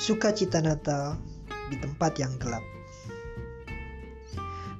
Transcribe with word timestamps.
Sukacita 0.00 0.64
Natal 0.64 1.20
di 1.68 1.76
tempat 1.76 2.16
yang 2.16 2.32
gelap. 2.40 2.64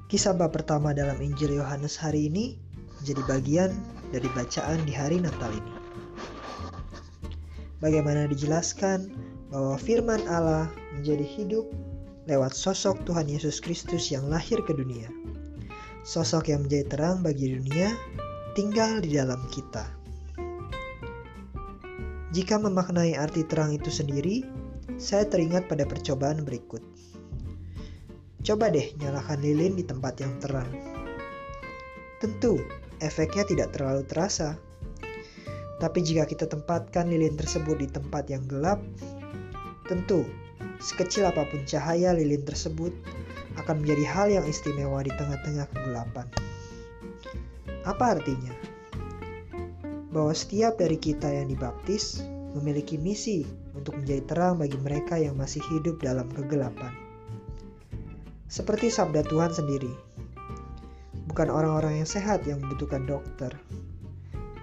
Kisah 0.08 0.32
bab 0.32 0.56
pertama 0.56 0.96
dalam 0.96 1.20
Injil 1.20 1.60
Yohanes 1.60 1.92
hari 1.92 2.32
ini 2.32 2.56
menjadi 2.96 3.22
bagian 3.28 3.70
dari 4.16 4.24
bacaan 4.32 4.80
di 4.88 4.96
hari 4.96 5.20
Natal 5.20 5.52
ini. 5.52 5.76
Bagaimana 7.84 8.32
dijelaskan 8.32 9.12
bahwa 9.52 9.76
firman 9.76 10.24
Allah 10.24 10.72
menjadi 10.96 11.28
hidup 11.28 11.68
lewat 12.24 12.56
sosok 12.56 13.04
Tuhan 13.04 13.28
Yesus 13.28 13.60
Kristus 13.60 14.08
yang 14.08 14.24
lahir 14.24 14.64
ke 14.64 14.72
dunia. 14.72 15.12
Sosok 16.00 16.48
yang 16.48 16.64
menjadi 16.64 16.96
terang 16.96 17.20
bagi 17.20 17.60
dunia 17.60 17.92
tinggal 18.56 19.04
di 19.04 19.20
dalam 19.20 19.44
kita. 19.52 19.84
Jika 22.32 22.56
memaknai 22.56 23.20
arti 23.20 23.44
terang 23.44 23.76
itu 23.76 23.92
sendiri, 23.92 24.60
saya 25.00 25.24
teringat 25.24 25.64
pada 25.64 25.88
percobaan 25.88 26.44
berikut. 26.44 26.84
Coba 28.44 28.68
deh 28.68 28.92
nyalakan 29.00 29.40
lilin 29.40 29.80
di 29.80 29.84
tempat 29.88 30.20
yang 30.20 30.36
terang. 30.44 30.68
Tentu, 32.20 32.60
efeknya 33.00 33.48
tidak 33.48 33.72
terlalu 33.72 34.04
terasa. 34.04 34.60
Tapi 35.80 36.04
jika 36.04 36.28
kita 36.28 36.44
tempatkan 36.44 37.08
lilin 37.08 37.32
tersebut 37.40 37.80
di 37.80 37.88
tempat 37.88 38.28
yang 38.28 38.44
gelap, 38.44 38.84
tentu 39.88 40.28
sekecil 40.84 41.24
apa 41.24 41.48
pun 41.48 41.64
cahaya 41.64 42.12
lilin 42.12 42.44
tersebut 42.44 42.92
akan 43.56 43.80
menjadi 43.80 44.04
hal 44.04 44.28
yang 44.28 44.44
istimewa 44.44 45.00
di 45.00 45.12
tengah-tengah 45.16 45.64
kegelapan. 45.72 46.28
Apa 47.88 48.20
artinya? 48.20 48.52
bahwa 50.10 50.34
setiap 50.34 50.74
dari 50.74 50.98
kita 50.98 51.30
yang 51.30 51.46
dibaptis 51.46 52.26
memiliki 52.54 52.98
misi 52.98 53.46
untuk 53.78 53.98
menjadi 53.98 54.22
terang 54.26 54.58
bagi 54.58 54.78
mereka 54.80 55.14
yang 55.16 55.38
masih 55.38 55.62
hidup 55.70 56.02
dalam 56.02 56.26
kegelapan. 56.34 56.90
Seperti 58.50 58.90
sabda 58.90 59.22
Tuhan 59.30 59.54
sendiri, 59.54 59.94
bukan 61.30 61.46
orang-orang 61.46 62.02
yang 62.02 62.08
sehat 62.10 62.42
yang 62.50 62.58
membutuhkan 62.58 63.06
dokter, 63.06 63.54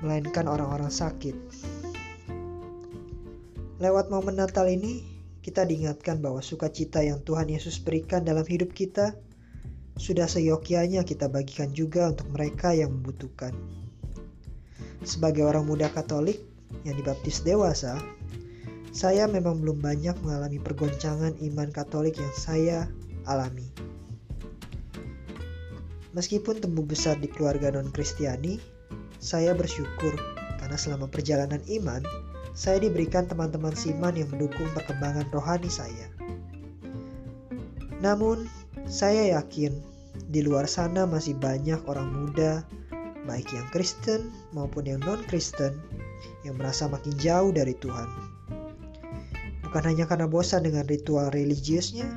melainkan 0.04 0.52
orang-orang 0.52 0.92
sakit. 0.92 1.36
Lewat 3.80 4.12
momen 4.12 4.36
Natal 4.36 4.68
ini, 4.68 5.08
kita 5.40 5.64
diingatkan 5.64 6.20
bahwa 6.20 6.44
sukacita 6.44 7.00
yang 7.00 7.24
Tuhan 7.24 7.48
Yesus 7.48 7.80
berikan 7.80 8.28
dalam 8.28 8.44
hidup 8.44 8.76
kita 8.76 9.16
sudah 9.96 10.28
seyogyanya 10.28 11.08
kita 11.08 11.32
bagikan 11.32 11.72
juga 11.72 12.12
untuk 12.12 12.28
mereka 12.36 12.76
yang 12.76 12.92
membutuhkan. 12.92 13.56
Sebagai 15.08 15.48
orang 15.48 15.64
muda 15.64 15.88
Katolik 15.88 16.57
yang 16.84 16.96
dibaptis 17.00 17.44
dewasa, 17.44 18.00
saya 18.96 19.30
memang 19.30 19.62
belum 19.62 19.84
banyak 19.84 20.16
mengalami 20.26 20.58
pergoncangan 20.58 21.38
iman 21.38 21.70
Katolik 21.70 22.18
yang 22.18 22.34
saya 22.34 22.78
alami. 23.30 23.68
Meskipun 26.18 26.58
tumbuh 26.64 26.82
besar 26.82 27.20
di 27.22 27.30
keluarga 27.30 27.70
non-Kristiani, 27.70 28.58
saya 29.22 29.54
bersyukur 29.54 30.18
karena 30.58 30.78
selama 30.80 31.06
perjalanan 31.06 31.62
iman, 31.70 32.02
saya 32.58 32.82
diberikan 32.82 33.30
teman-teman 33.30 33.78
siman 33.78 34.18
yang 34.18 34.34
mendukung 34.34 34.66
perkembangan 34.73 35.30
rohani 35.30 35.70
saya. 35.70 36.10
Namun, 38.02 38.50
saya 38.90 39.38
yakin 39.38 39.78
di 40.34 40.42
luar 40.42 40.66
sana 40.66 41.06
masih 41.06 41.38
banyak 41.38 41.78
orang 41.86 42.10
muda 42.10 42.66
baik 43.28 43.52
yang 43.52 43.68
Kristen 43.70 44.32
maupun 44.56 44.88
yang 44.88 45.04
non-Kristen, 45.04 45.76
yang 46.46 46.56
merasa 46.56 46.88
makin 46.88 47.14
jauh 47.20 47.52
dari 47.52 47.76
Tuhan. 47.78 48.10
Bukan 49.68 49.84
hanya 49.84 50.08
karena 50.08 50.26
bosan 50.32 50.64
dengan 50.64 50.88
ritual 50.88 51.28
religiusnya, 51.36 52.08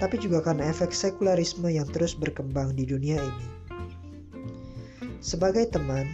tapi 0.00 0.16
juga 0.18 0.42
karena 0.42 0.66
efek 0.68 0.90
sekularisme 0.90 1.68
yang 1.68 1.86
terus 1.92 2.16
berkembang 2.16 2.72
di 2.74 2.88
dunia 2.88 3.20
ini. 3.20 3.46
Sebagai 5.24 5.68
teman, 5.72 6.08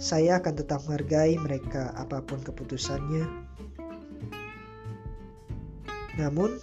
saya 0.00 0.40
akan 0.40 0.56
tetap 0.56 0.84
menghargai 0.84 1.36
mereka 1.40 1.92
apa 1.96 2.24
pun 2.24 2.40
keputusannya. 2.40 3.24
Namun, 6.20 6.60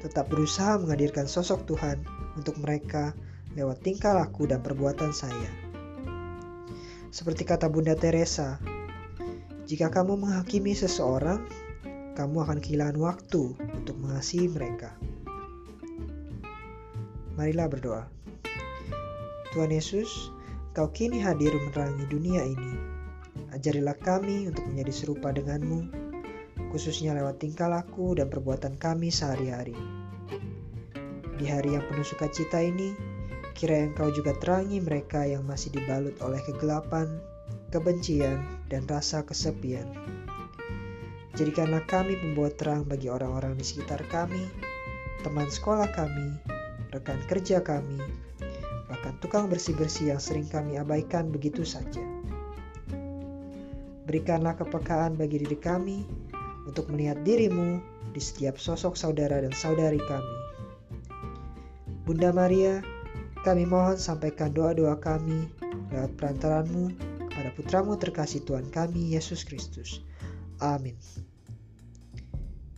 tetap 0.00 0.28
berusaha 0.32 0.80
menghadirkan 0.80 1.28
sosok 1.28 1.64
Tuhan 1.68 2.00
untuk 2.36 2.56
mereka 2.60 3.12
lewat 3.56 3.80
tingkah 3.82 4.12
laku 4.12 4.44
dan 4.44 4.60
perbuatan 4.60 5.10
saya. 5.10 5.65
Seperti 7.10 7.42
kata 7.46 7.66
Bunda 7.70 7.98
Teresa, 7.98 8.62
jika 9.66 9.90
kamu 9.90 10.18
menghakimi 10.18 10.72
seseorang, 10.72 11.42
kamu 12.14 12.36
akan 12.46 12.58
kehilangan 12.62 12.98
waktu 13.02 13.52
untuk 13.76 13.96
mengasihi 13.98 14.48
mereka. 14.48 14.94
Marilah 17.36 17.68
berdoa. 17.68 18.04
Tuhan 19.52 19.72
Yesus, 19.72 20.32
Kau 20.76 20.92
kini 20.92 21.24
hadir 21.24 21.56
menerangi 21.56 22.04
dunia 22.04 22.44
ini. 22.44 22.76
Ajarilah 23.56 23.96
kami 23.96 24.44
untuk 24.44 24.68
menjadi 24.68 24.92
serupa 24.92 25.32
denganmu, 25.32 25.88
khususnya 26.68 27.16
lewat 27.16 27.40
tingkah 27.40 27.72
laku 27.72 28.12
dan 28.12 28.28
perbuatan 28.28 28.76
kami 28.76 29.08
sehari-hari. 29.08 29.72
Di 31.40 31.48
hari 31.48 31.80
yang 31.80 31.84
penuh 31.88 32.04
sukacita 32.04 32.60
ini, 32.60 32.92
Kira 33.56 33.80
Engkau 33.80 34.12
juga 34.12 34.36
terangi 34.36 34.84
mereka 34.84 35.24
yang 35.24 35.48
masih 35.48 35.72
dibalut 35.72 36.12
oleh 36.20 36.44
kegelapan, 36.44 37.08
kebencian, 37.72 38.44
dan 38.68 38.84
rasa 38.84 39.24
kesepian. 39.24 39.88
Jadikanlah 41.40 41.80
kami 41.88 42.20
pembawa 42.20 42.52
terang 42.52 42.84
bagi 42.84 43.08
orang-orang 43.08 43.56
di 43.56 43.64
sekitar 43.64 44.04
kami, 44.12 44.44
teman 45.24 45.48
sekolah 45.48 45.88
kami, 45.96 46.36
rekan 46.92 47.16
kerja 47.28 47.64
kami, 47.64 47.96
bahkan 48.92 49.16
tukang 49.24 49.48
bersih-bersih 49.48 50.12
yang 50.12 50.20
sering 50.20 50.44
kami 50.48 50.76
abaikan 50.76 51.32
begitu 51.32 51.64
saja. 51.64 52.04
Berikanlah 54.04 54.56
kepekaan 54.60 55.16
bagi 55.16 55.40
diri 55.40 55.56
kami 55.56 56.04
untuk 56.68 56.92
melihat 56.92 57.24
dirimu 57.24 57.80
di 58.12 58.20
setiap 58.20 58.60
sosok 58.60 59.00
saudara 59.00 59.40
dan 59.40 59.52
saudari 59.56 60.00
kami. 60.04 60.36
Bunda 62.06 62.30
Maria, 62.30 62.80
kami 63.46 63.62
mohon 63.62 63.94
sampaikan 63.94 64.50
doa-doa 64.50 64.98
kami 64.98 65.46
lewat 65.94 66.18
perantaranmu 66.18 66.90
kepada 67.30 67.50
putramu 67.54 67.94
terkasih 67.94 68.42
Tuhan 68.42 68.66
kami, 68.74 69.14
Yesus 69.14 69.46
Kristus. 69.46 70.02
Amin. 70.58 70.98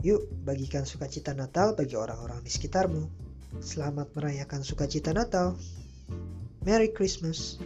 Yuk, 0.05 0.29
bagikan 0.45 0.85
sukacita 0.85 1.33
Natal 1.33 1.73
bagi 1.73 1.97
orang-orang 1.97 2.45
di 2.45 2.53
sekitarmu. 2.53 3.09
Selamat 3.65 4.13
merayakan 4.13 4.61
sukacita 4.61 5.17
Natal. 5.17 5.57
Merry 6.69 6.93
Christmas. 6.93 7.57